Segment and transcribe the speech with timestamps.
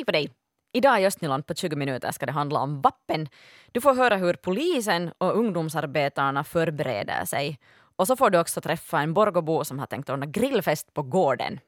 [0.00, 0.30] Hej på dig!
[0.72, 3.28] Idag i Östnyland på 20 minuter ska det handla om vapen.
[3.72, 7.58] Du får höra hur polisen och ungdomsarbetarna förbereder sig.
[7.96, 11.60] Och så får du också träffa en Borgobo som har tänkt ordna grillfest på gården.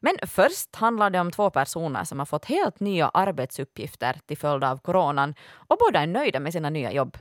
[0.00, 4.64] Men först handlar det om två personer som har fått helt nya arbetsuppgifter till följd
[4.64, 7.18] av coronan och båda är nöjda med sina nya jobb.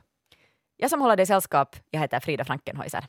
[0.78, 3.06] Jag som håller dig sällskap, jag heter Frida Frankenhäuser.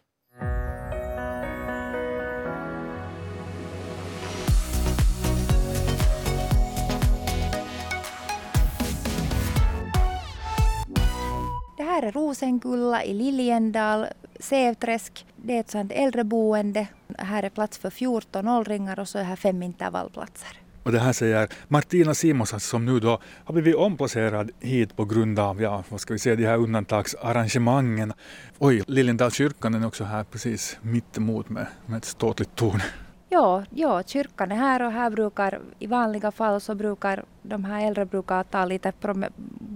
[11.91, 14.07] Här är Rosenkulla i Liljendal,
[14.41, 15.27] Sävträsk.
[15.37, 16.87] Det är ett sånt äldreboende.
[17.19, 20.49] Här är plats för 14 åldringar och så är här fem intervallplatser.
[20.83, 25.39] Och det här säger Martina Simonsson som nu då har blivit omplacerad hit på grund
[25.39, 28.13] av, ja, vad ska vi säga, de här undantagsarrangemangen.
[28.59, 32.81] Oj, Liljendalskyrkan är också här precis mitt emot med, med ett ståtligt torn.
[33.29, 37.87] Ja, ja, kyrkan är här och här brukar i vanliga fall så brukar de här
[37.87, 38.93] äldre brukar ta lite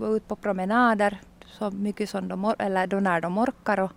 [0.02, 1.18] ut på promenader
[1.58, 3.80] så mycket som de, eller då när de orkar.
[3.80, 3.92] Och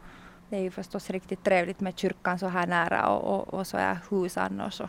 [0.49, 3.77] det är ju förstås riktigt trevligt med kyrkan så här nära och, och, och så
[3.77, 4.81] är hus annars.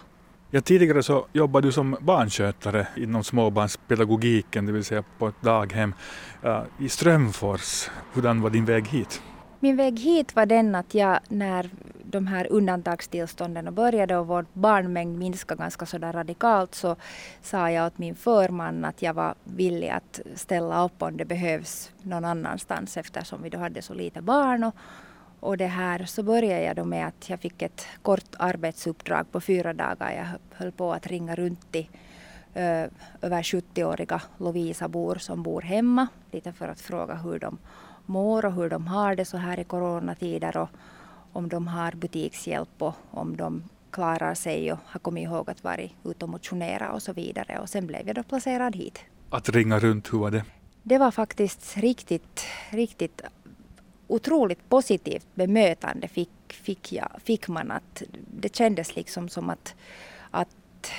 [0.51, 5.95] Ja, tidigare så jobbade du som barnskötare inom småbarnspedagogiken, det vill säga på ett daghem
[6.45, 7.91] uh, i Strömfors.
[8.13, 9.23] Hurdan var din väg hit?
[9.61, 11.71] Min väg hit var den att jag när
[12.03, 16.97] de här undantagstillstånden började och vår barnmängd minskade ganska sådär radikalt så
[17.43, 21.93] sa jag åt min förman att jag var villig att ställa upp om det behövs
[22.03, 24.65] någon annanstans eftersom vi då hade så lite barn.
[24.65, 24.75] Och,
[25.41, 29.41] och det här så började jag då med att jag fick ett kort arbetsuppdrag på
[29.41, 30.13] fyra dagar.
[30.13, 31.89] Jag höll på att ringa runt till
[32.55, 32.89] ö,
[33.23, 37.59] över 70-åriga Lovisa-bor som bor hemma lite för att fråga hur de
[38.09, 40.69] mår och hur de har det så här i coronatider och
[41.33, 45.81] om de har butikshjälp och om de klarar sig och har kommit ihåg att vara
[46.05, 47.59] ute och motionera och så vidare.
[47.59, 48.99] Och sen blev jag då placerad hit.
[49.31, 50.45] Att ringa runt, hur var det?
[50.83, 53.23] Det var faktiskt riktigt, riktigt
[54.07, 57.71] otroligt positivt bemötande fick, fick, jag, fick man.
[57.71, 58.03] Att
[58.41, 59.75] det kändes liksom som att,
[60.31, 60.49] att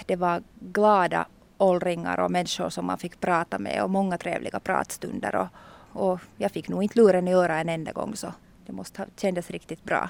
[0.05, 1.25] det var glada
[1.57, 5.35] åldringar och människor som man fick prata med och många trevliga pratstunder.
[5.35, 5.47] Och,
[5.93, 8.33] och jag fick nog inte luren i örat en enda gång så
[8.65, 10.09] det måste ha kändes riktigt bra.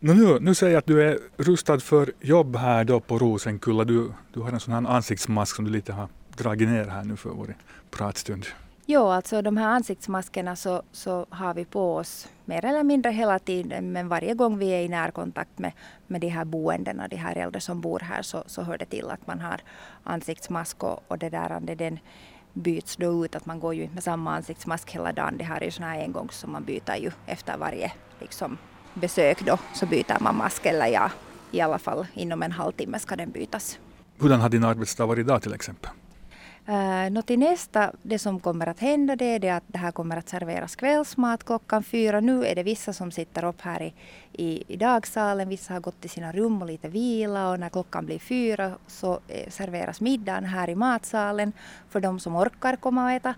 [0.00, 3.84] Nu, nu säger jag att du är rustad för jobb här då på Rosenkulla.
[3.84, 7.16] Du, du har en sån här ansiktsmask som du lite har dragit ner här nu
[7.16, 7.54] för vår
[7.90, 8.46] pratstund.
[8.86, 13.38] Jo, alltså de här ansiktsmaskerna så, så har vi på oss mer eller mindre hela
[13.38, 13.92] tiden.
[13.92, 15.72] Men varje gång vi är i närkontakt med,
[16.06, 19.10] med de här boendena, de här äldre som bor här, så, så hör det till
[19.10, 19.60] att man har
[20.04, 21.98] ansiktsmask och, och det där, det, den
[22.52, 23.34] byts då ut.
[23.34, 25.36] Att man går ju inte med samma ansiktsmask hela dagen.
[25.38, 28.58] Det här är ju sådana här engångs som man byter ju efter varje liksom,
[28.94, 29.58] besök då.
[29.74, 31.10] Så byter man mask eller ja,
[31.50, 33.78] i alla fall inom en halvtimme ska den bytas.
[34.18, 35.90] Hurdan har din arbetsdag varit idag till exempel?
[36.66, 39.92] Eh, nå till nästa, det som kommer att hända det är det att det här
[39.92, 42.20] kommer att serveras kvällsmat klockan fyra.
[42.20, 43.94] Nu är det vissa som sitter upp här i,
[44.32, 48.06] i, i dagsalen, vissa har gått till sina rum och lite vila och när klockan
[48.06, 51.52] blir fyra så eh, serveras middagen här i matsalen
[51.88, 53.34] för de som orkar komma och äta.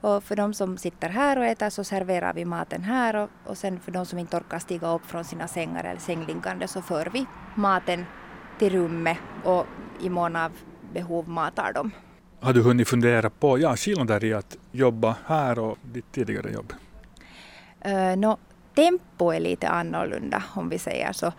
[0.00, 3.58] Och för de som sitter här och äter så serverar vi maten här och, och
[3.58, 7.06] sen för de som inte orkar stiga upp från sina sängar eller sängliggande så för
[7.12, 8.04] vi maten
[8.58, 9.66] till rummet och
[10.00, 10.52] i mån av
[10.92, 11.92] behov matar dem.
[12.40, 16.72] Har du hunnit fundera på ja, skillnader i att jobba här och ditt tidigare jobb?
[17.80, 18.36] Eh, uh, no,
[18.74, 21.32] tempo är lite annorlunda om vi säger så.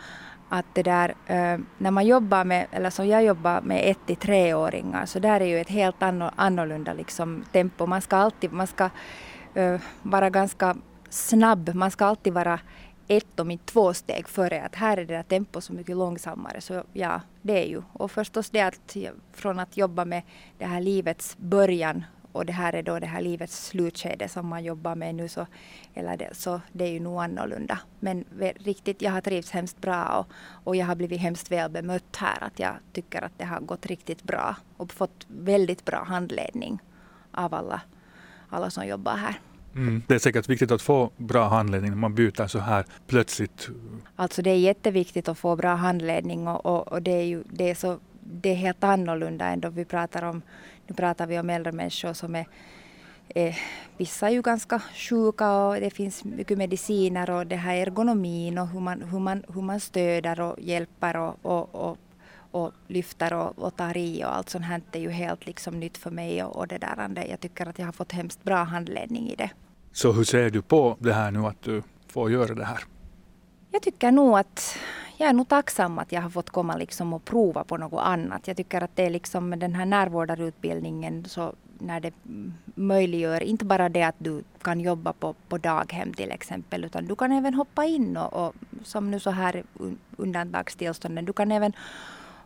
[0.50, 4.16] Att det där, uh, när man jobbar med, eller som jag jobbar med ett till
[4.16, 6.04] treåringar, så där är ju ett helt
[6.36, 7.86] annorlunda liksom, tempo.
[7.86, 8.90] Man ska alltid man ska,
[9.58, 10.76] uh, vara ganska
[11.10, 12.60] snabb, man ska alltid vara
[13.09, 14.64] ett om inte två steg före.
[14.64, 16.62] Att här är det där tempot så mycket långsammare.
[16.62, 17.81] Så ja, det är ju.
[17.94, 18.97] Och förstås det att
[19.34, 20.22] från att jobba med
[20.58, 24.64] det här livets början och det här är då det här livets slutskede som man
[24.64, 25.46] jobbar med nu så,
[25.94, 27.80] eller det, så det är ju nog annorlunda.
[28.00, 28.25] Men
[28.56, 30.28] riktigt, jag har trivts hemskt bra och,
[30.68, 32.44] och jag har blivit hemskt väl bemött här.
[32.44, 36.80] Att jag tycker att det har gått riktigt bra och fått väldigt bra handledning
[37.31, 37.81] av alla,
[38.50, 39.39] alla som jobbar här.
[39.75, 40.04] Mm.
[40.07, 43.69] Det är säkert viktigt att få bra handledning när man byter så här plötsligt.
[44.16, 47.69] Alltså det är jätteviktigt att få bra handledning och, och, och det är ju det
[47.69, 50.42] är så det är helt annorlunda än då vi pratar om,
[50.88, 52.45] nu pratar vi om äldre människor som är
[53.30, 53.56] eh,
[53.98, 58.68] vissa är ju ganska sjuka och det finns mycket mediciner och det här ergonomin och
[58.68, 61.98] hur man, hur man, hur man stöder och hjälper och, och, och
[62.51, 65.98] och lyfter och, och tar i och allt sånt här är ju helt liksom nytt
[65.98, 67.25] för mig och, och det där.
[67.30, 69.50] Jag tycker att jag har fått hemskt bra handledning i det.
[69.92, 72.80] Så hur ser du på det här nu att du får göra det här?
[73.72, 74.78] Jag tycker nog att
[75.18, 78.48] jag är nog tacksam att jag har fått komma liksom och prova på något annat.
[78.48, 82.13] Jag tycker att det är liksom med den här närvårdarutbildningen så när det
[82.75, 87.16] möjliggör inte bara det att du kan jobba på, på daghem till exempel utan du
[87.16, 89.63] kan även hoppa in och, och som nu så här
[90.18, 91.74] undantagstillstånden, du kan även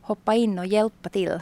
[0.03, 1.39] hoppa in och hjälpa till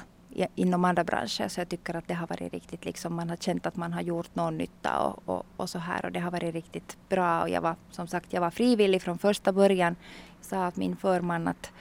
[0.56, 1.48] inom andra branscher.
[1.48, 4.02] Så jag tycker att det har varit riktigt, liksom, man har känt att man har
[4.02, 7.42] gjort någon nytta och, och, och, så här och det har varit riktigt bra.
[7.42, 9.96] Och jag var som sagt jag var frivillig från första början.
[10.38, 11.72] Jag sa att min förman att,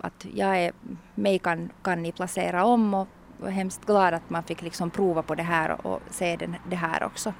[0.00, 0.72] att jag är,
[1.14, 3.08] mig kan, kan ni placera om och
[3.38, 6.76] var hemskt glad att man fick liksom prova på det här och se den, det
[6.76, 7.32] här också.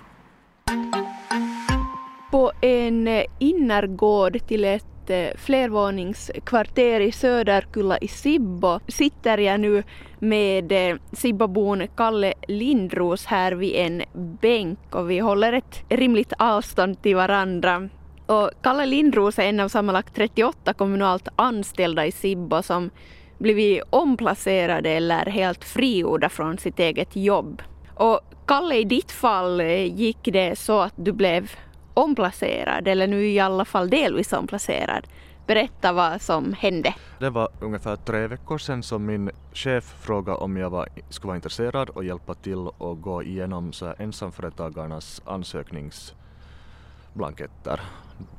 [2.31, 9.82] På en eh, innergård till ett Eh, flervåningskvarter i Söderkulla i Sibbo sitter jag nu
[10.18, 14.02] med eh, Sibbobon Kalle Lindros här vid en
[14.40, 17.88] bänk och vi håller ett rimligt avstånd till varandra.
[18.26, 22.90] Och Kalle Lindros är en av sammanlagt 38 kommunalt anställda i Sibbo som
[23.38, 27.62] blivit omplacerade eller helt frigjorda från sitt eget jobb.
[27.94, 31.50] Och Kalle, i ditt fall eh, gick det så att du blev
[31.96, 35.06] omplacerad, eller nu i alla fall delvis omplacerad.
[35.46, 36.94] Berätta vad som hände.
[37.19, 41.37] Det var ungefär tre veckor sedan som min chef frågade om jag var, skulle vara
[41.37, 47.81] intresserad och hjälpa till och gå igenom så ensamföretagarnas ansökningsblanketter.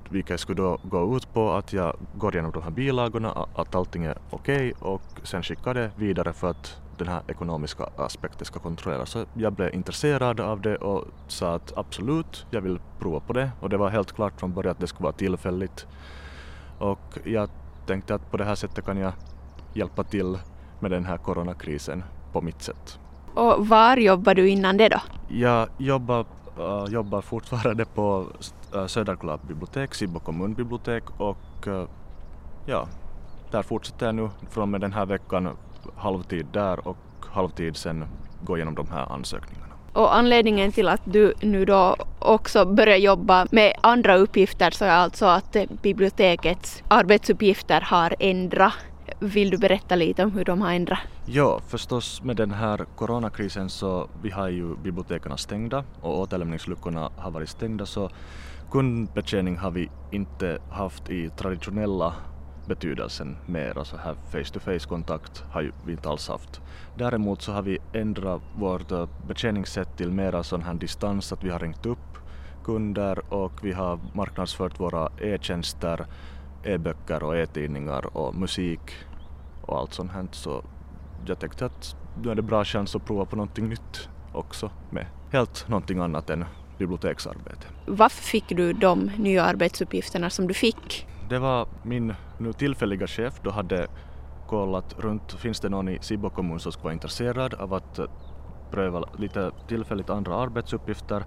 [0.09, 4.05] Vilket skulle då gå ut på att jag går igenom de här bilagorna, att allting
[4.05, 8.59] är okej okay, och sen skickar det vidare för att den här ekonomiska aspekten ska
[8.59, 9.09] kontrolleras.
[9.09, 13.51] Så jag blev intresserad av det och sa att absolut, jag vill prova på det
[13.59, 15.87] och det var helt klart från början att det skulle vara tillfälligt.
[16.79, 17.49] Och jag
[17.85, 19.13] tänkte att på det här sättet kan jag
[19.73, 20.37] hjälpa till
[20.79, 22.03] med den här coronakrisen
[22.33, 22.99] på mitt sätt.
[23.33, 24.99] Och var jobbade du innan det då?
[25.27, 26.25] Jag jobbar,
[26.59, 28.25] uh, jobbar fortfarande på
[28.87, 31.83] Söderkulla bibliotek, Sibbo kommunbibliotek och uh,
[32.65, 32.87] ja,
[33.51, 35.49] där fortsätter jag nu från med den här veckan
[35.95, 36.97] halvtid där och
[37.29, 38.05] halvtid sen
[38.41, 39.67] gå igenom de här ansökningarna.
[39.93, 44.89] Och anledningen till att du nu då också börjar jobba med andra uppgifter så är
[44.89, 48.73] alltså att bibliotekets arbetsuppgifter har ändrat.
[49.19, 50.99] Vill du berätta lite om hur de har ändrat?
[51.25, 57.31] Ja, förstås med den här coronakrisen så vi har ju biblioteken stängda och återlämningsluckorna har
[57.31, 58.09] varit stängda så
[58.71, 62.13] kundbetjäning har vi inte haft i traditionella
[62.67, 66.61] betydelsen mer, så här face-to-face kontakt har ju vi inte alls haft.
[66.97, 71.49] Däremot så har vi ändrat vårt eh, betjäningssätt till mera sån här distans, att vi
[71.49, 72.17] har ringt upp
[72.63, 76.05] kunder och vi har marknadsfört våra e-tjänster,
[76.63, 78.79] e-böcker och e-tidningar och musik
[79.61, 80.27] och allt sånt här.
[80.31, 80.63] Så
[81.25, 85.05] jag tänkte att nu är det bra chans att prova på någonting nytt också med
[85.31, 86.45] helt någonting annat än
[86.77, 87.67] biblioteksarbete.
[87.85, 91.07] Varför fick du de nya arbetsuppgifterna som du fick?
[91.29, 93.87] Det var min nu tillfälliga chef då hade
[94.47, 98.05] kollat runt, finns det någon i Sibbo kommun som skulle vara intresserad av att eh,
[98.71, 101.23] pröva lite tillfälligt andra arbetsuppgifter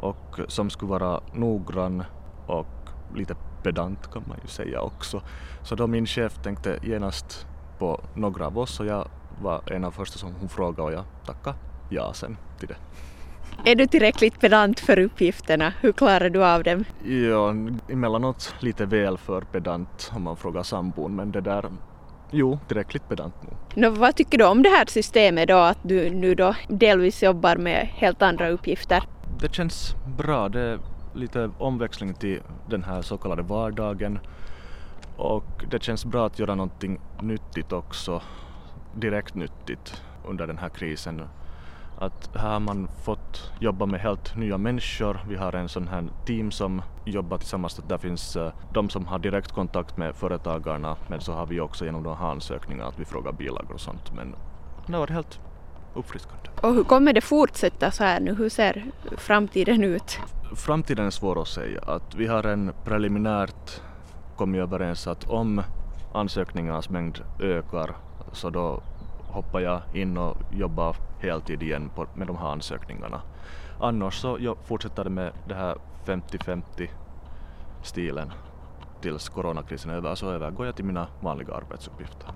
[0.00, 2.02] och som skulle vara noggrann
[2.46, 2.66] och
[3.14, 5.22] lite pedant kan man ju säga också.
[5.62, 7.46] Så då min chef tänkte genast
[7.78, 9.08] på några av oss och jag
[9.42, 11.56] var en av första som hon frågade och jag tackade
[11.88, 12.76] ja sen till det.
[13.64, 15.72] Är du tillräckligt pedant för uppgifterna?
[15.80, 16.84] Hur klarar du av dem?
[17.04, 17.50] Ja,
[17.88, 21.70] emellanåt lite väl för pedant om man frågar sambon men det där
[22.34, 23.52] Jo, tillräckligt pedant nog.
[23.74, 27.56] Nå, vad tycker du om det här systemet då, att du nu då delvis jobbar
[27.56, 29.02] med helt andra uppgifter?
[29.40, 30.48] Det känns bra.
[30.48, 30.78] Det är
[31.14, 32.40] lite omväxling till
[32.70, 34.18] den här så kallade vardagen
[35.16, 38.22] och det känns bra att göra någonting nyttigt också,
[38.94, 41.22] direkt nyttigt under den här krisen
[41.98, 45.20] att här har man fått jobba med helt nya människor.
[45.28, 47.80] Vi har en sån här team som jobbar tillsammans.
[47.88, 52.02] Där finns uh, de som har direktkontakt med företagarna men så har vi också genom
[52.02, 54.12] de här ansökningarna att vi frågar bilagor och sånt.
[54.14, 54.34] Men
[54.86, 55.40] det var helt
[55.94, 56.48] uppfriskande.
[56.62, 58.34] Och hur kommer det fortsätta så här nu?
[58.34, 58.84] Hur ser
[59.16, 60.18] framtiden ut?
[60.56, 61.80] Framtiden är svår att säga.
[61.86, 63.80] Att vi har en preliminärt
[64.36, 65.62] kommit överens att om
[66.14, 67.96] ansökningarnas mängd ökar
[68.32, 68.82] så då
[69.32, 73.20] hoppar jag in och jobbar heltid igen på, med de här ansökningarna.
[73.80, 76.88] Annars så jag fortsätter med det här 50-50
[77.82, 78.32] stilen
[79.00, 82.28] tills coronakrisen är över, så övergår jag till mina vanliga arbetsuppgifter.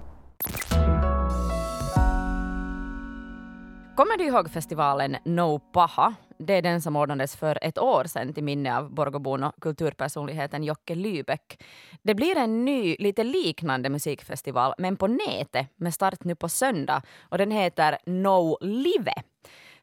[3.96, 6.14] Kommer du ihåg festivalen No Paha?
[6.38, 10.64] Det är den som ordnades för ett år sedan till minne av Borgobon och kulturpersonligheten
[10.64, 11.64] Jocke Lybeck.
[12.02, 17.02] Det blir en ny, lite liknande musikfestival, men på nätet med start nu på söndag.
[17.28, 19.12] Och den heter No Live.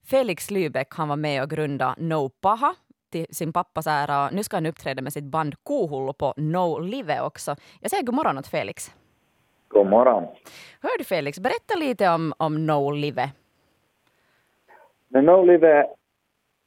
[0.04, 2.76] Felix Lybeck han var med och grundade No Paha
[3.12, 4.30] till sin pappas ära.
[4.30, 7.56] Nu ska han uppträda med sitt band Kohullo på No Live också.
[7.80, 8.92] Jag säger god morgon åt Felix.
[9.68, 10.24] God morgon.
[10.82, 13.30] Hör du Felix, berätta lite om, om No Live.
[15.10, 15.86] No Live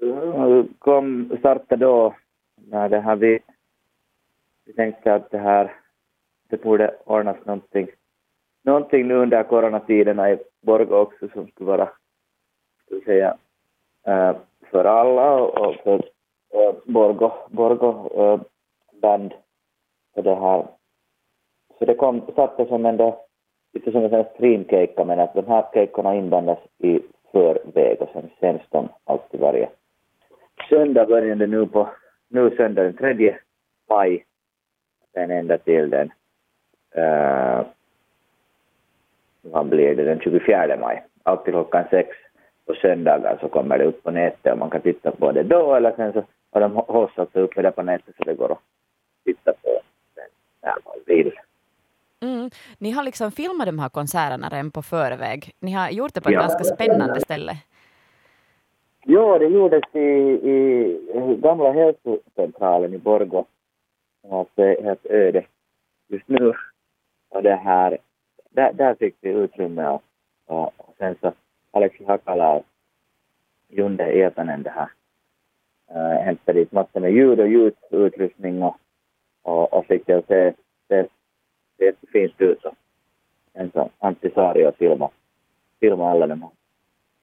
[0.02, 0.68] Mm.
[0.78, 2.14] kom, startade då
[2.56, 3.38] när det här vi,
[4.64, 5.74] vi tänkte att det här,
[6.48, 7.88] det borde ordnas någonting,
[8.62, 11.88] någonting nu under coronatiderna i Borgå också som skulle vara,
[12.84, 13.36] ska vi säga,
[14.06, 14.36] eh,
[14.70, 15.94] för alla och för
[16.54, 18.40] eh, Borgå, Borgå eh,
[19.00, 19.34] band.
[20.16, 20.66] Och det här.
[21.78, 23.24] Så det kom, satte som en då,
[23.72, 27.00] lite som en streamcake men att de här keikorna inbandas i
[27.32, 29.68] förväg och sen sänds de alltid varje
[30.68, 31.88] söndag börjande nu på,
[32.28, 33.36] nu söndag den 3
[33.88, 34.24] maj,
[35.14, 36.12] sen ända till den,
[36.98, 37.66] uh,
[39.42, 42.16] vad blir det, den 24 maj, alltid klockan sex
[42.66, 45.74] på söndagar så kommer det upp på nätet och man kan titta på det då
[45.74, 48.58] eller sen så har de alltså uppe där på nätet så det går att
[49.24, 49.80] titta på
[50.14, 50.28] den
[50.62, 51.32] när man vill.
[52.20, 52.50] Mm.
[52.78, 55.52] Ni har liksom filmat de här konserterna redan på förväg.
[55.60, 56.40] Ni har gjort det på ett ja.
[56.40, 57.52] ganska spännande ställe.
[59.08, 60.08] Jo, det gjordes i,
[60.50, 63.44] i gamla hälsocentralen i Borgå.
[64.30, 65.46] Alltså helt öde
[66.08, 66.52] just nu.
[67.28, 67.98] Och det här,
[68.50, 70.02] där, där fick vi utrymme och,
[70.46, 71.32] och, och sen så
[71.70, 72.64] Aleksi Hakala och
[73.68, 74.90] Junde Eetanen det här
[75.90, 78.76] äh, hämtade dit massor med ljud och ljudutrustning och,
[79.42, 80.52] och, och fick det att se,
[80.88, 81.06] se,
[81.78, 82.64] se jättefint ut.
[82.64, 82.74] Och
[83.52, 85.10] sen så Antti Saari och filma,
[85.80, 86.50] filma alla de här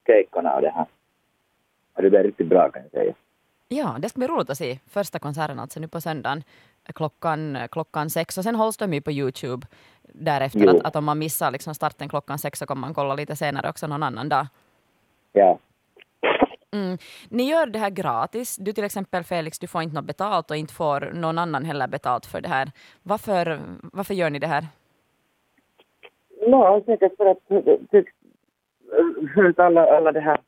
[0.08, 0.86] keikorna och det här.
[1.96, 3.14] Det blev riktigt bra kan jag säga.
[3.68, 6.44] Ja, det ska bli roligt att se första konserten alltså nu på söndagen
[6.96, 9.68] klockan, klockan sex och sen hålls de ju på Youtube
[10.02, 10.68] därefter.
[10.68, 13.70] Att, att, om man missar liksom starten klockan sex så kommer man kolla lite senare
[13.70, 14.48] också någon annan dag.
[15.32, 15.60] Ja.
[16.74, 16.98] Mm.
[17.30, 18.58] Ni gör det här gratis.
[18.58, 21.88] Du till exempel Felix, du får inte något betalt och inte får någon annan heller
[21.88, 22.72] betalt för det här.
[23.04, 23.60] Varför,
[23.94, 24.68] varför gör ni det här?
[26.40, 27.38] Ja, säkert för att
[29.60, 30.42] alla, alla det här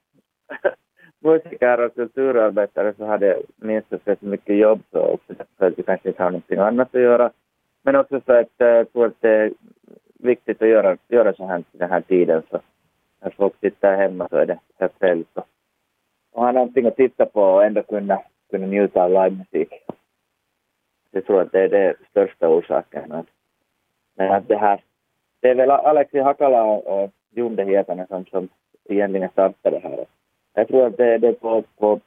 [1.25, 6.09] musiker och kulturarbetare så hade minst så mycket jobb så också för att vi kanske
[6.09, 7.31] inte har någonting annat att göra.
[7.81, 9.51] Men också för att eh, jag tror att det är
[10.13, 12.59] viktigt att göra, göra så här den här tiden så
[13.21, 15.47] när folk sitter hemma så är det perfekt trevligt att
[16.33, 19.73] ha någonting att titta på och ändå kunna, kunna njuta av livemusik.
[21.11, 23.25] Jag tror att det är den största orsaken.
[24.15, 24.81] Men att det här,
[25.39, 28.49] det är väl Alexi Hakala och Junde Hietanen som, som
[28.85, 30.05] egentligen startade det här.
[30.55, 31.99] Jag tror att det är det är på, på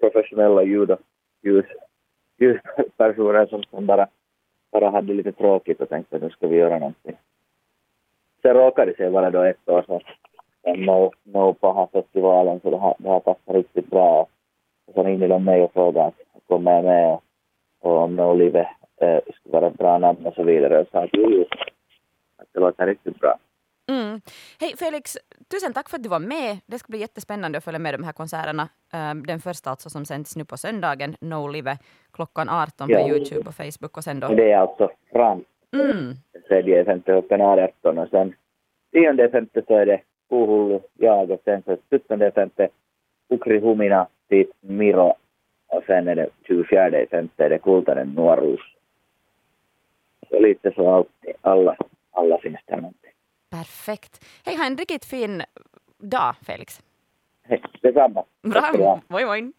[0.00, 1.00] professionella ljud och
[1.42, 1.64] ljus,
[2.38, 4.08] ljuspersoner som, som bara,
[4.72, 7.16] bara hade lite tråkigt och tänkte att nu ska vi göra någonting.
[8.42, 10.00] Sen råkade det sig vara då ett år sedan
[10.76, 14.26] No, no Paha-festivalen så det har, det har passat riktigt bra.
[14.86, 16.14] Och sen ringde de mig och frågade att
[16.46, 17.22] kommer jag med och,
[17.80, 20.78] och om No Live eh, skulle vara ett bra namn och så vidare.
[20.80, 21.44] Och sa att jo,
[22.36, 23.38] att det låter riktigt bra.
[23.88, 24.20] Mm.
[24.60, 25.16] Hej Felix,
[25.50, 26.58] tusen tack för att du var med.
[26.66, 28.68] Det ska bli jättespännande att följa med de här konserterna.
[29.12, 31.78] Um, den första alltså som sänds nu på söndagen, No Live,
[32.12, 32.98] klockan 18 ja.
[32.98, 33.96] på Youtube och Facebook.
[33.96, 34.28] Och sen då...
[34.28, 36.14] Det är alltså fram mm.
[36.48, 38.34] tredje femte klockan 18 och sen
[38.92, 42.68] tionde femte så är det Puhullu, jag och sen så sjuttonde femte
[43.28, 45.14] Ukri Humina, dit Miro
[45.66, 48.60] och sen är det 24 femte är det Kultanen Nuoruus.
[50.30, 51.76] Så lite så alltid, alla,
[52.10, 52.90] alla finns där.
[53.50, 54.24] Perfekt.
[54.44, 55.42] Hej, ha en riktigt fin
[55.98, 56.80] dag, Felix.
[57.42, 58.24] Hej, detsamma.
[58.42, 59.00] Bra.
[59.08, 59.52] Moi, moi.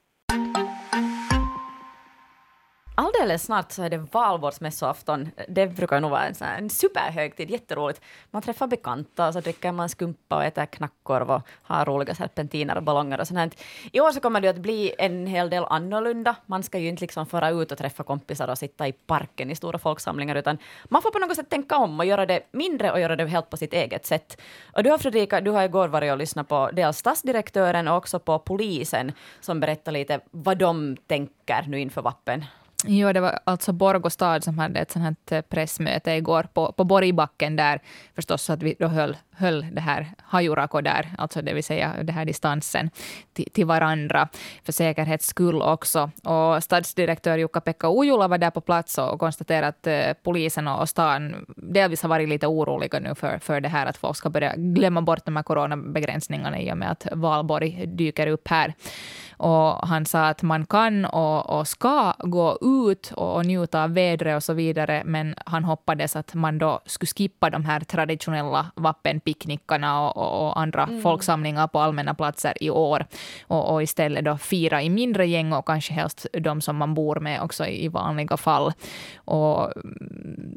[2.99, 5.29] Alldeles snart så är det valborgsmässoafton.
[5.47, 8.01] Det brukar nog vara en, sån en superhögtid, jätteroligt.
[8.31, 12.77] Man träffar bekanta och så dricker man skumpa och äter knackkorv och har roliga serpentiner
[12.77, 13.63] och ballonger och sånt.
[13.91, 16.35] I år så kommer det att bli en hel del annorlunda.
[16.45, 19.55] Man ska ju inte liksom föra ut och träffa kompisar och sitta i parken i
[19.55, 22.99] stora folksamlingar, utan man får på något sätt tänka om och göra det mindre och
[22.99, 24.41] göra det helt på sitt eget sätt.
[24.73, 28.19] Och du har Fredrika, du har igår varit och lyssnat på dels stadsdirektören och också
[28.19, 32.45] på polisen som berättar lite vad de tänker nu inför vappen.
[32.86, 36.71] Ja, det var alltså Borgå stad som hade ett sånt här eh, pressmöte igår på,
[36.71, 37.81] på Borgbacken där
[38.15, 41.93] förstås så att vi då höll, höll det här hajurako där, alltså det vill säga
[42.03, 42.89] den här distansen
[43.34, 44.27] till, till varandra
[44.63, 46.12] för säkerhets skull också.
[46.24, 51.46] Och stadsdirektör Jukka-Pekka Ojula var där på plats och konstaterade att eh, polisen och stan
[51.58, 55.01] delvis har varit lite oroliga nu för, för det här att folk ska börja glömma
[55.01, 58.74] bort de här coronabegränsningarna i och med att valborg dyker upp här.
[59.39, 64.36] Och han sa att man kan och, och ska gå ut och njuta av vädret
[64.36, 68.72] och så vidare, men han hoppades att man då skulle skippa de här traditionella
[69.29, 71.01] vappenpicknickarna och, och, och andra mm.
[71.01, 73.05] folksamlingar på allmänna platser i år
[73.48, 77.19] och, och, istället då fira i mindre gäng och kanske helst de som man bor
[77.19, 78.74] med också i vanliga fall.
[79.25, 79.74] Och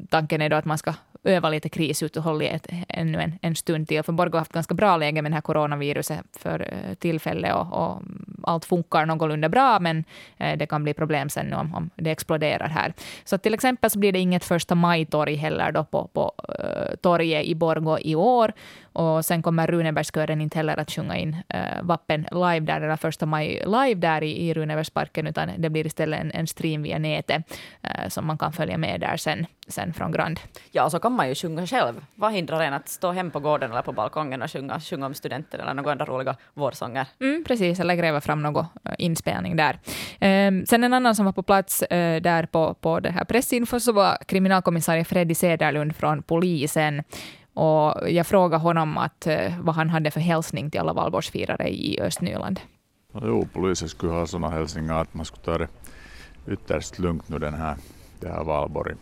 [0.09, 4.03] tanken är då att man ska öva lite krisuthåll i ännu en, en stund till.
[4.03, 6.67] För Borgå har haft ganska bra läge med det här coronaviruset för
[6.99, 8.01] tillfället och, och
[8.43, 10.03] allt funkar någorlunda bra, men
[10.37, 12.93] det kan bli problem sen om, om det exploderar här.
[13.23, 17.45] Så till exempel så blir det inget första maj-torg heller då på, på uh, torget
[17.45, 18.53] i Borgå i år.
[18.83, 23.25] Och sen kommer Runebergskören inte heller att sjunga in uh, Vappen live där, eller första
[23.25, 27.41] maj live där i, i Runebergsparken, utan det blir istället en, en stream via nätet
[27.85, 30.39] uh, som man kan följa med där sen, sen från Grand.
[30.71, 32.05] Ja, och så kan man ju sjunga själv.
[32.15, 35.13] Vad hindrar en att stå hem på gården eller på balkongen och sjunga, sjunga om
[35.13, 37.07] studenten eller några andra roliga vårsånger?
[37.21, 39.79] Mm, precis, eller gräva fram någon eh, inspelning där.
[40.19, 43.79] Ehm, sen en annan som var på plats eh, där på, på det här pressinfo
[43.79, 47.03] så var kriminalkommissarie Freddy Sederlund från polisen.
[47.53, 51.99] Och jag frågade honom att, eh, vad han hade för hälsning till alla valborgsfirare i
[52.01, 52.59] Östnyland.
[53.21, 55.67] Jo, polisen skulle ha sådana hälsningar att man skulle ta det
[56.47, 57.75] ytterst lugnt nu den här,
[58.19, 58.95] det här valborg.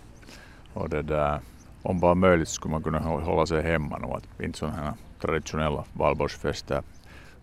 [0.74, 1.40] Och det där,
[1.82, 5.84] om bara möjligt skulle man kunna hålla sig hemma nu, att inte sådana här traditionella
[5.94, 6.84] valborgsfester,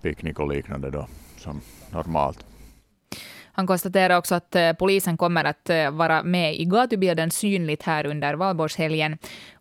[0.02, 1.06] picknick och liknande då,
[1.38, 2.44] som normalt.
[3.58, 8.06] Han konstaterar också att eh, polisen kommer att eh, vara med i gatubilden synligt här
[8.06, 9.18] under valborgshelgen.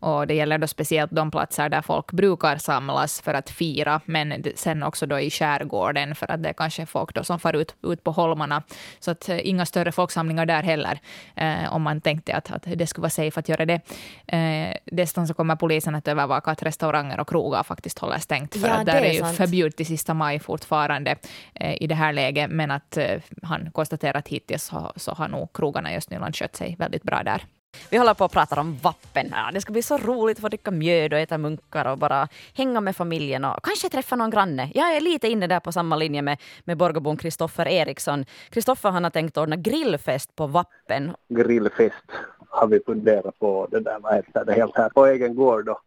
[0.08, 4.44] Och det gäller då speciellt de platser där folk brukar samlas för att fira, men
[4.56, 7.76] sen också då i skärgården för att det är kanske folk då som far ut,
[7.84, 8.64] ut på holmarna.
[9.00, 11.00] Så att eh, inga större folksamlingar där heller,
[11.36, 13.82] eh, om man tänkte att, att det skulle vara safe att göra det.
[14.28, 18.68] Eh, dessutom så kommer polisen att övervaka att restauranger och krogar faktiskt håller stängt, för
[18.68, 21.16] ja, att där är, är ju förbjudet till sista maj fortfarande
[21.54, 22.98] eh, i det här läget, men att
[23.44, 27.24] han konstaterar att hittills så, så har nog krogarna i Östnyland skött sig väldigt bra
[27.24, 27.42] där.
[27.90, 29.52] Vi håller på att prata om vappen här.
[29.52, 32.82] Det ska bli så roligt att få dricka mjöd och äta munkar och bara hänga
[32.82, 34.72] med familjen och kanske träffa någon granne.
[34.74, 38.26] Jag är lite inne där på samma linje med, med Borgobon Kristoffer Eriksson.
[38.50, 41.16] Kristoffer han har tänkt ordna grillfest på vappen.
[41.30, 42.12] Grillfest
[42.50, 45.80] har vi funderat på det där, vad heter det, helt här på egen gård då.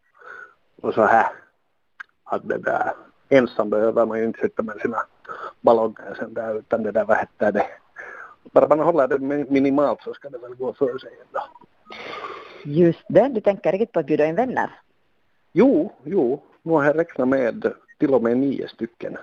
[0.82, 1.26] Och så här
[2.24, 2.92] att det där
[3.28, 4.98] ensam behöver man ju inte sitta med sina
[5.60, 7.66] ballonger sen där utan det där, vad heter det,
[8.52, 9.18] bara man håller det
[9.50, 11.40] minimalt så ska det väl gå för sig ändå.
[12.64, 14.70] Just det, du tänker riktigt på att bjuda in vänner?
[15.52, 19.16] Jo, jo, nu har jag räknat med till och med nio stycken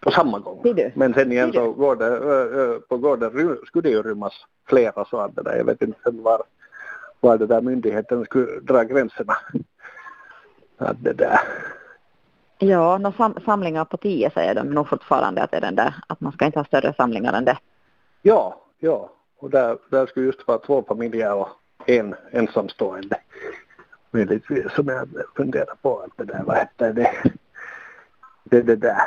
[0.00, 0.62] på samma gång.
[0.94, 4.34] Men sen igen så går det, på gården skulle det ju rymmas
[4.68, 6.42] flera så att det där, jag vet inte var,
[7.20, 9.36] var det där myndigheten skulle dra gränserna.
[10.80, 11.38] Att det där.
[12.58, 15.94] Ja, no, sam samlingar på tio säger de nog fortfarande att det är den där,
[16.06, 17.58] att man ska inte ha större samlingar än det.
[18.22, 19.10] Ja, ja.
[19.38, 21.48] Och där, där skulle just vara två familjer och
[21.86, 23.20] en ensamstående.
[24.10, 27.12] Möjligtvis som jag funderar på att det där, vad hette det?
[28.44, 29.00] Det, det där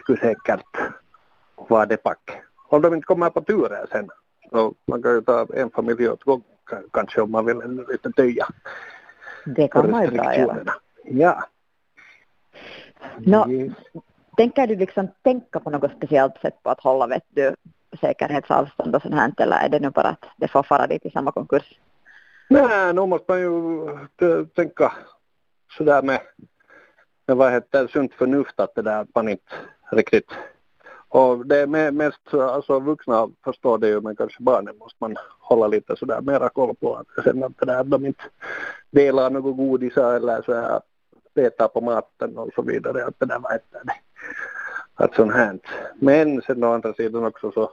[0.00, 0.92] skulle säkert
[1.56, 2.42] vara det pack.
[2.68, 4.10] Om de inte kommer på turer sen.
[4.50, 6.44] Så man kan ju ta en familj åt gången
[6.92, 8.46] kanske om man vill lite töja.
[9.44, 10.74] Det kan man ju bra göra.
[11.04, 11.44] Ja.
[13.18, 13.44] No,
[14.36, 17.54] tänker du liksom tänka på något speciellt sätt på att hålla vet du,
[18.00, 21.10] säkerhetsavstånd och sånt här eller är det nu bara att det får fara dit i
[21.10, 21.78] samma konkurs?
[22.48, 24.92] Nej, nu måste man ju tänka
[25.78, 26.20] sådär med,
[27.26, 29.52] med vad heter sunt förnuft att det där att man inte
[29.90, 30.30] riktigt
[31.08, 35.66] och det är mest, alltså vuxna förstår det ju men kanske barnen måste man hålla
[35.66, 38.24] lite sådär mera koll på att sen att det där att de inte
[38.90, 40.80] delar något godis eller så här
[41.34, 43.94] petar på maten och så vidare att det där vad heter det
[44.94, 45.58] att sånt här.
[45.94, 47.70] Men sen å andra sidan också så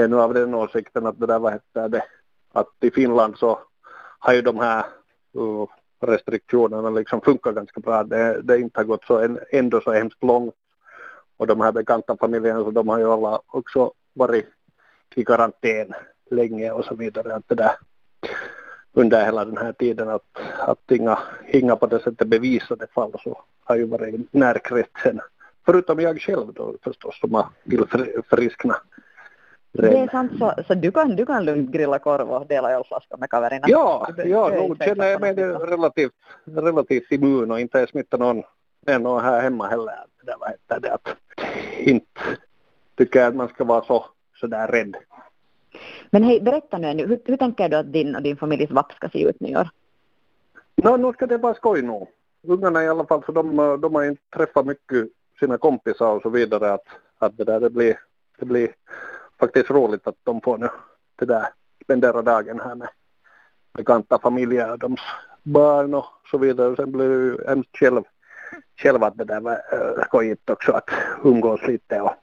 [0.00, 2.04] är nu av den åsikten att det där vad heter det,
[2.52, 3.58] att i Finland så
[4.18, 4.84] har ju de här
[5.36, 5.66] uh,
[6.00, 8.04] restriktionerna liksom funkat ganska bra.
[8.04, 10.54] Det, det inte har gått så ändå så hemskt långt.
[11.36, 14.46] Och de här bekanta familjerna så de har ju alla också varit
[15.14, 15.94] i karantän
[16.30, 17.34] länge och så vidare.
[17.34, 17.72] Att det där
[18.92, 23.42] under hela den här tiden att, att inga, inga på det sättet bevisade fall så
[23.64, 25.20] har ju varit närkretsen.
[25.64, 28.82] Förutom jag själv då förstås som har tillfrisknat
[29.72, 33.16] det är sant, så, så du, kan, du kan lugnt grilla korv och dela ölflaskor
[33.16, 33.64] med kaverina?
[33.68, 36.12] Ja, ja nog känner jag mig relativt,
[36.44, 38.42] relativt immun och inte smittat någon,
[39.00, 39.94] någon här hemma heller.
[40.22, 41.16] Det var heter det att
[41.78, 42.20] inte
[42.96, 44.04] tycker jag att man ska vara så
[44.40, 44.96] sådär rädd.
[46.10, 49.08] Men hej, berätta nu, hur, hur tänker du att din och din familjs vapp ska
[49.08, 49.68] se ut nyår?
[50.76, 52.06] No, nu ska det vara skoj nu.
[52.42, 55.08] Ungarna i alla fall, för de, de har inte träffat mycket
[55.40, 56.86] sina kompisar och så vidare att,
[57.18, 57.98] att det där det blir,
[58.38, 58.68] det blir
[59.40, 60.68] faktiskt roligt att de får nu
[61.16, 61.46] det där
[61.84, 62.88] spendera dagen här med
[63.72, 65.00] bekanta familjer och deras
[65.42, 66.76] barn och så vidare.
[66.76, 68.02] Sen blir det ju hemskt själv,
[68.76, 70.90] själv att det där var äh, skojigt också att
[71.24, 72.14] umgås lite och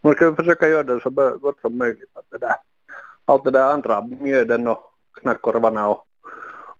[0.00, 1.10] man ska försöka göra det så
[1.40, 2.54] gott som möjligt att det där
[3.24, 4.82] allt det där andra mjöden och
[5.20, 6.06] knackkorvarna och,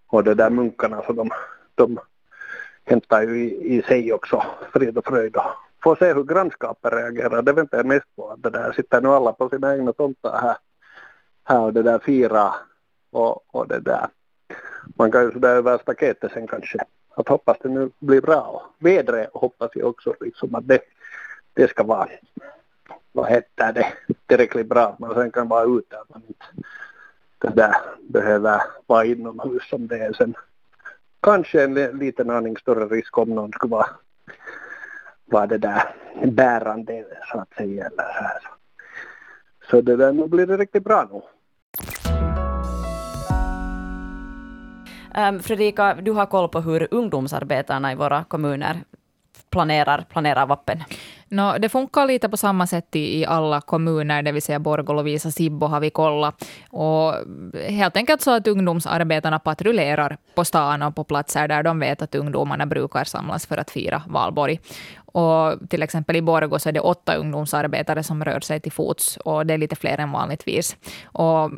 [0.07, 1.29] och det där munkarna så de,
[1.75, 1.99] de
[2.83, 5.37] hämtar ju i, i sig också frid och fröjd.
[5.83, 8.29] Får se hur grannskapet reagerar, det väntar jag mest på.
[8.29, 10.57] Att det där sitter nu alla på sina egna tomtar här,
[11.43, 12.53] här och det där fira
[13.11, 14.07] och, och det där.
[14.95, 16.79] Man kan ju sådär över staketet sen kanske.
[17.15, 18.73] Att hoppas det nu blir bra.
[18.79, 20.79] Vädret hoppas jag också liksom att det,
[21.53, 22.09] det ska vara,
[23.11, 23.93] vad heter det,
[24.27, 25.97] tillräckligt bra att man sen kan vara ute.
[26.09, 26.45] Man inte
[27.43, 30.35] det där behöver vara inomhus som det är sen.
[31.21, 33.89] Kanske en liten aning större risk om någon skulle vara,
[35.33, 35.83] vara det där
[36.25, 37.85] bärande så att säga.
[37.85, 38.41] Eller så, här.
[39.69, 41.21] så det där, nu blir det riktigt bra nu.
[45.15, 48.83] Um, Fredrika, du har koll på hur ungdomsarbetarna i våra kommuner
[49.53, 50.83] planerar, planerar vappen?
[51.27, 54.93] No, det funkar lite på samma sätt i, i alla kommuner, det vill säga Borgå,
[54.93, 56.45] Lovisa, Sibbo har vi kollat.
[56.69, 57.13] Och
[57.67, 62.15] helt enkelt så att ungdomsarbetarna patrullerar på stan och på platser där de vet att
[62.15, 64.59] ungdomarna brukar samlas för att fira valborg.
[65.13, 69.17] Och till exempel i Borgå så är det åtta ungdomsarbetare som rör sig till fots
[69.17, 70.77] och det är lite fler än vanligtvis.
[71.05, 71.51] Och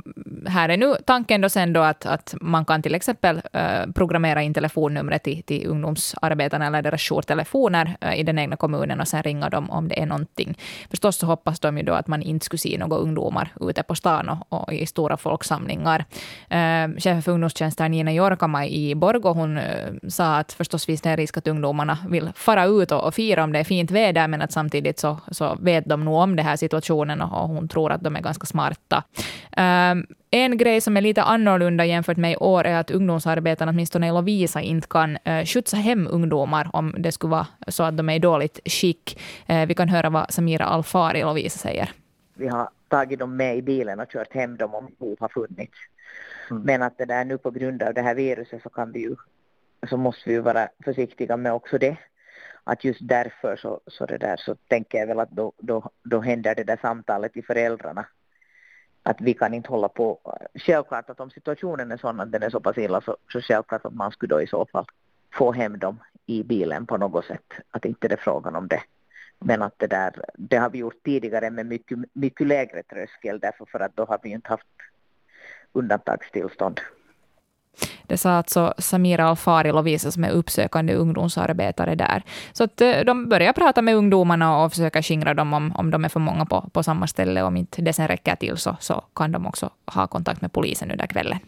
[0.48, 4.42] här är nu tanken då sen då att, att man kan till exempel äh, programmera
[4.42, 9.24] in telefonnumret till, till ungdomsarbetarna eller deras jourtelefoner äh, i den egna kommunen och sen
[9.24, 10.58] ringa dem om det är någonting.
[10.90, 13.96] Förstås så hoppas de ju då att man inte skulle se några ungdomar ute på
[13.96, 16.06] stan och, och i stora folksamlingar.
[16.50, 19.60] Äh, chefen för ungdomstjänsten Nina Jorkama i Borgå hon
[20.08, 23.45] sa att förstås finns det en risk att ungdomarna vill fara ut och, och fira
[23.46, 26.46] om det är fint väder, men att samtidigt så, så vet de nog om den
[26.46, 29.04] här situationen och hon tror att de är ganska smarta.
[29.58, 34.08] Um, en grej som är lite annorlunda jämfört med i år är att ungdomsarbetarna, åtminstone
[34.08, 38.10] i Lovisa, inte kan uh, skjutsa hem ungdomar om det skulle vara så att de
[38.10, 39.22] är i dåligt skick.
[39.50, 41.92] Uh, vi kan höra vad Samira Alfari i Lovisa säger.
[42.34, 45.78] Vi har tagit dem med i bilen och kört hem dem om behov har funnits.
[46.52, 46.64] Mm.
[46.64, 49.16] Men att det där nu på grund av det här viruset så kan vi ju
[49.90, 51.98] så måste vi ju vara försiktiga med också det
[52.68, 56.22] att just därför så, så, det där, så tänker jag väl att då, då, då
[56.22, 58.06] händer det där samtalet till föräldrarna.
[59.04, 60.20] Att vi kan inte hålla på.
[60.56, 63.86] Självklart att om situationen är sådan att den är så pass illa så, så självklart
[63.86, 64.86] att man skulle då i så fall
[65.34, 67.54] få hem dem i bilen på något sätt.
[67.72, 68.82] Att inte det är frågan om det.
[69.40, 73.66] Men att det där, det har vi gjort tidigare med mycket, mycket lägre tröskel därför
[73.66, 74.68] för att då har vi inte haft
[75.72, 76.82] undantagstillstånd.
[78.08, 82.24] Det sa alltså Samira Alfari Lovisa som är uppsökande ungdomsarbetare där.
[82.54, 86.06] Så att eh, de börjar prata med ungdomarna och försöka skingra dem om, om de
[86.06, 87.44] är för många på, på samma ställe.
[87.44, 90.92] Om inte det sen räcker till så, så kan de också ha kontakt med polisen
[90.92, 91.40] under kvällen.